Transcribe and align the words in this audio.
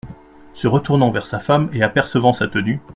Se 0.53 0.65
retournant 0.65 1.11
vers 1.11 1.27
sa 1.27 1.39
femme 1.39 1.69
et 1.73 1.83
apercevant 1.83 2.33
sa 2.33 2.47
tenue. 2.47 2.81